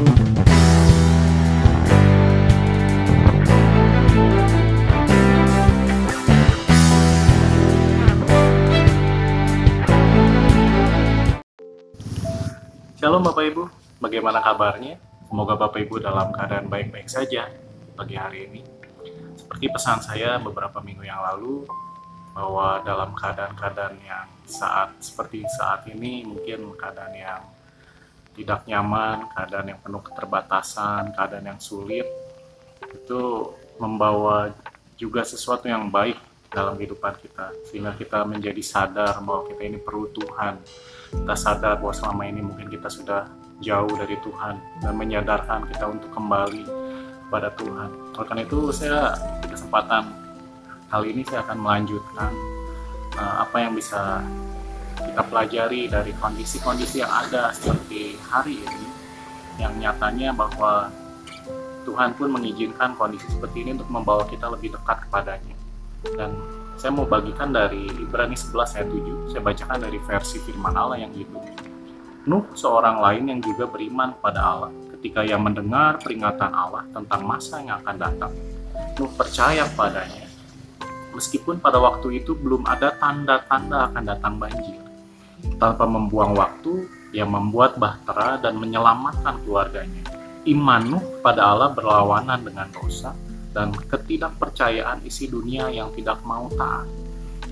[0.00, 0.16] Shalom
[13.20, 13.68] Bapak Ibu,
[14.00, 14.96] bagaimana kabarnya?
[15.28, 17.52] Semoga Bapak Ibu dalam keadaan baik-baik saja
[17.92, 18.64] pagi hari ini.
[19.36, 21.68] Seperti pesan saya beberapa minggu yang lalu,
[22.32, 27.44] bahwa dalam keadaan-keadaan yang saat seperti saat ini mungkin keadaan yang
[28.40, 32.08] tidak nyaman, keadaan yang penuh keterbatasan, keadaan yang sulit,
[32.88, 34.48] itu membawa
[34.96, 36.16] juga sesuatu yang baik
[36.48, 40.58] dalam kehidupan kita, sehingga kita menjadi sadar bahwa kita ini perlu Tuhan,
[41.14, 43.28] kita sadar bahwa selama ini mungkin kita sudah
[43.60, 46.64] jauh dari Tuhan dan menyadarkan kita untuk kembali
[47.28, 47.88] kepada Tuhan.
[48.16, 50.10] Oleh karena itu saya di kesempatan
[50.90, 52.32] kali ini saya akan melanjutkan
[53.14, 54.24] uh, apa yang bisa
[55.00, 58.86] kita pelajari dari kondisi-kondisi yang ada seperti hari ini
[59.60, 60.88] yang nyatanya bahwa
[61.84, 65.56] Tuhan pun mengizinkan kondisi seperti ini untuk membawa kita lebih dekat kepadanya.
[66.04, 66.32] Dan
[66.80, 69.32] saya mau bagikan dari Ibrani 11 ayat 7.
[69.32, 71.44] Saya bacakan dari versi firman Allah yang hidup.
[72.28, 77.60] Nuh seorang lain yang juga beriman pada Allah ketika ia mendengar peringatan Allah tentang masa
[77.64, 78.32] yang akan datang.
[79.00, 80.28] Nuh percaya padanya.
[81.16, 84.89] Meskipun pada waktu itu belum ada tanda-tanda akan datang banjir.
[85.60, 90.02] Tanpa membuang waktu, ia membuat bahtera dan menyelamatkan keluarganya.
[90.48, 93.12] Iman Nuh pada Allah berlawanan dengan dosa,
[93.50, 96.86] dan ketidakpercayaan isi dunia yang tidak mau taat.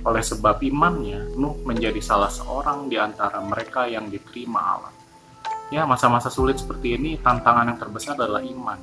[0.06, 4.92] Oleh sebab imannya, Nuh menjadi salah seorang di antara mereka yang diterima Allah.
[5.69, 8.81] Ya, masa-masa sulit seperti ini, tantangan yang terbesar adalah iman.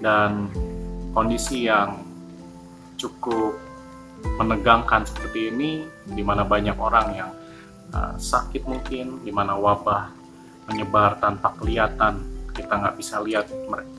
[0.00, 0.48] Dan
[1.12, 2.00] kondisi yang
[2.96, 3.52] cukup
[4.40, 7.30] menegangkan seperti ini, di mana banyak orang yang
[7.92, 10.10] uh, sakit mungkin, di mana wabah
[10.66, 12.22] menyebar tanpa kelihatan,
[12.56, 13.46] kita nggak bisa lihat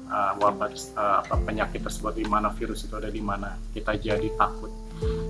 [0.10, 3.54] uh, wabah uh, penyakit tersebut di mana virus itu ada di mana.
[3.72, 4.74] Kita jadi takut.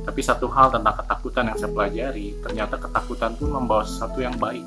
[0.08, 4.64] Tapi satu hal tentang ketakutan yang saya pelajari ternyata ketakutan pun membawa sesuatu yang baik.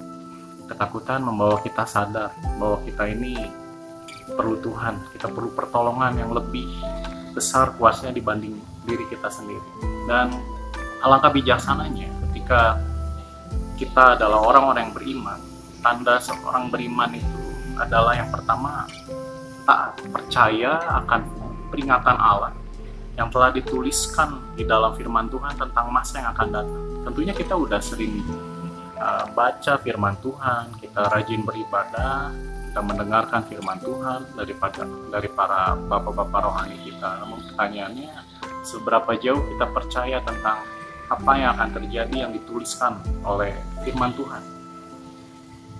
[0.68, 3.48] Ketakutan membawa kita sadar bahwa kita ini
[4.36, 5.00] perlu Tuhan.
[5.16, 6.68] Kita perlu pertolongan yang lebih
[7.32, 9.64] besar kuasnya dibanding diri kita sendiri.
[10.04, 10.36] Dan
[11.00, 12.76] alangkah bijaksananya ketika
[13.80, 15.40] kita adalah orang-orang yang beriman
[15.80, 17.40] tanda seorang beriman itu
[17.80, 18.84] adalah yang pertama
[19.64, 21.20] taat percaya akan
[21.72, 22.52] peringatan Allah
[23.16, 26.84] yang telah dituliskan di dalam firman Tuhan tentang masa yang akan datang.
[27.04, 28.24] Tentunya kita udah sering
[28.96, 32.32] uh, baca firman Tuhan, kita rajin beribadah,
[32.70, 37.20] kita mendengarkan firman Tuhan daripada dari para bapak-bapak rohani kita.
[37.20, 38.14] Namun pertanyaannya,
[38.64, 40.64] seberapa jauh kita percaya tentang
[41.10, 43.50] apa yang akan terjadi yang dituliskan oleh
[43.82, 44.42] firman Tuhan?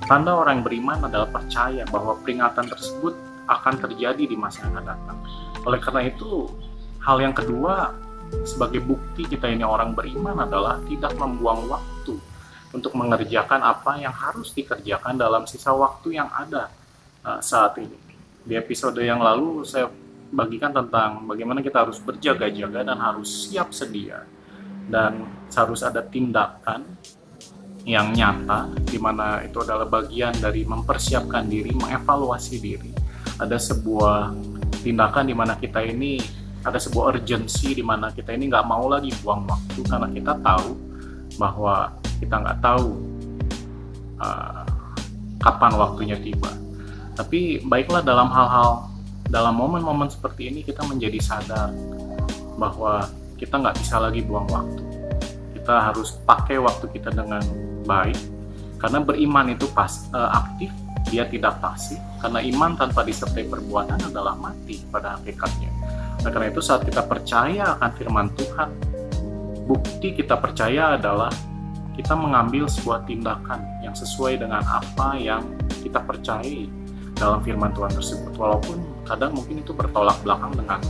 [0.04, 3.14] Tanda orang yang beriman adalah percaya bahwa peringatan tersebut
[3.46, 5.18] akan terjadi di masa yang akan datang.
[5.62, 6.50] Oleh karena itu,
[7.04, 7.94] hal yang kedua
[8.46, 12.14] sebagai bukti kita ini orang beriman adalah tidak membuang waktu
[12.70, 16.70] untuk mengerjakan apa yang harus dikerjakan dalam sisa waktu yang ada
[17.26, 17.98] uh, saat ini.
[18.47, 19.91] Di episode yang lalu saya
[20.30, 24.22] bagikan tentang bagaimana kita harus berjaga-jaga dan harus siap sedia
[24.91, 25.25] dan
[25.55, 26.84] harus ada tindakan
[27.89, 32.93] yang nyata, di mana itu adalah bagian dari mempersiapkan diri, mengevaluasi diri.
[33.41, 34.37] Ada sebuah
[34.84, 36.21] tindakan di mana kita ini
[36.61, 40.77] ada sebuah urgensi di mana kita ini nggak mau lagi buang waktu karena kita tahu
[41.41, 42.87] bahwa kita nggak tahu
[44.21, 44.69] uh,
[45.41, 46.53] kapan waktunya tiba.
[47.17, 48.93] Tapi baiklah dalam hal-hal
[49.31, 51.72] dalam momen-momen seperti ini kita menjadi sadar
[52.61, 53.09] bahwa
[53.41, 54.84] kita nggak bisa lagi buang waktu.
[55.56, 57.41] Kita harus pakai waktu kita dengan
[57.89, 58.21] baik
[58.81, 60.69] karena beriman itu pas uh, aktif
[61.09, 61.97] dia tidak pasif.
[62.21, 65.73] Karena iman tanpa disertai perbuatan adalah mati pada hakikatnya.
[66.21, 68.69] Nah, karena itu saat kita percaya akan firman Tuhan
[69.65, 71.31] bukti kita percaya adalah
[71.95, 75.45] kita mengambil sebuah tindakan yang sesuai dengan apa yang
[75.81, 76.69] kita percayai
[77.17, 78.33] dalam firman Tuhan tersebut.
[78.37, 80.81] Walaupun kadang mungkin itu bertolak belakang dengan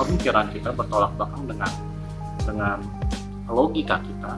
[0.00, 1.70] pemikiran kita bertolak belakang dengan
[2.42, 2.82] dengan
[3.46, 4.34] logika kita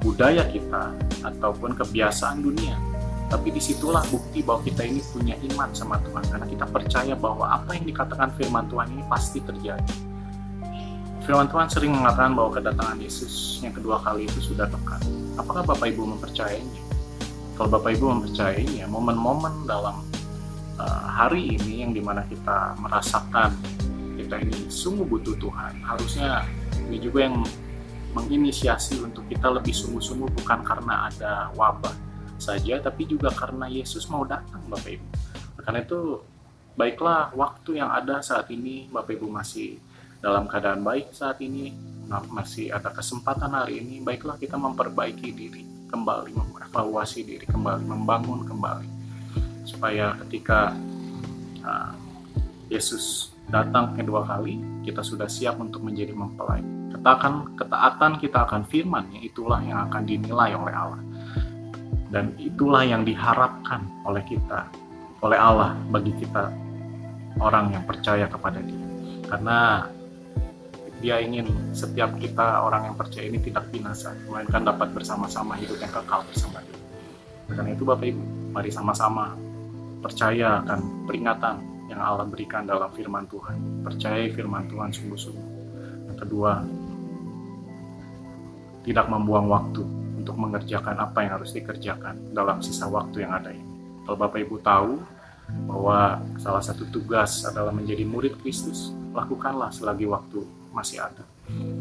[0.00, 2.76] budaya kita ataupun kebiasaan dunia.
[3.30, 7.46] Tapi di situlah bukti bahwa kita ini punya iman sama Tuhan karena kita percaya bahwa
[7.46, 9.94] apa yang dikatakan firman Tuhan ini pasti terjadi.
[11.22, 15.06] Firman Tuhan sering mengatakan bahwa kedatangan Yesus yang kedua kali itu sudah dekat.
[15.38, 16.82] Apakah Bapak Ibu mempercayainya?
[17.54, 20.02] Kalau Bapak Ibu mempercayainya, momen-momen dalam
[20.80, 23.54] uh, hari ini yang di mana kita merasakan
[24.18, 26.42] kita ini sungguh butuh Tuhan, harusnya
[26.78, 27.42] ini juga yang
[28.14, 31.94] menginisiasi untuk kita lebih sungguh-sungguh bukan karena ada wabah
[32.40, 35.08] saja, tapi juga karena Yesus mau datang, Bapak Ibu.
[35.60, 36.24] Karena itu
[36.74, 39.76] baiklah waktu yang ada saat ini Bapak Ibu masih
[40.20, 41.72] dalam keadaan baik saat ini
[42.10, 48.88] masih ada kesempatan hari ini baiklah kita memperbaiki diri kembali mengevaluasi diri kembali membangun kembali
[49.64, 50.76] supaya ketika
[51.64, 51.94] uh,
[52.68, 56.62] Yesus datang kedua kali kita sudah siap untuk menjadi mempelai.
[56.94, 61.02] Ketaatan ketaatan kita akan firman itulah yang akan dinilai oleh Allah.
[62.10, 64.66] Dan itulah yang diharapkan oleh kita
[65.22, 66.50] oleh Allah bagi kita
[67.38, 68.86] orang yang percaya kepada Dia.
[69.30, 69.58] Karena
[71.00, 75.92] dia ingin setiap kita orang yang percaya ini tidak binasa melainkan dapat bersama-sama hidup yang
[75.92, 76.78] kekal bersama Dia.
[77.50, 78.22] Karena itu Bapak Ibu
[78.54, 79.34] mari sama-sama
[80.02, 85.48] percaya akan peringatan yang Allah berikan dalam firman Tuhan percaya firman Tuhan sungguh-sungguh
[86.06, 86.62] yang kedua
[88.84, 89.82] tidak membuang waktu
[90.20, 93.64] untuk mengerjakan apa yang harus dikerjakan dalam sisa waktu yang ada ini.
[94.04, 95.00] Kalau Bapak Ibu tahu
[95.66, 100.44] bahwa salah satu tugas adalah menjadi murid Kristus, lakukanlah selagi waktu
[100.76, 101.24] masih ada.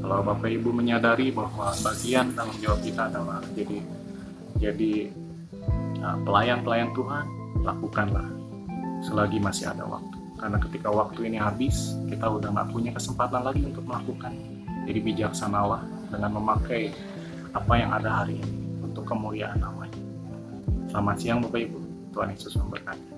[0.01, 3.77] Kalau Bapak Ibu menyadari bahwa bagian tanggung jawab kita adalah jadi
[4.57, 4.93] jadi
[6.01, 7.25] uh, pelayan-pelayan Tuhan,
[7.61, 8.27] lakukanlah
[9.03, 10.17] selagi masih ada waktu.
[10.39, 14.31] Karena ketika waktu ini habis, kita udah nggak punya kesempatan lagi untuk melakukan.
[14.87, 16.95] Jadi bijaksanalah dengan memakai
[17.51, 19.99] apa yang ada hari ini untuk kemuliaan namanya.
[20.89, 21.79] Selamat siang Bapak Ibu,
[22.15, 23.09] Tuhan Yesus memberkati.